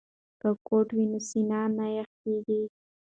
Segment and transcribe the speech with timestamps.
[0.41, 2.61] که کوټ وي نو سینه نه یخیږي.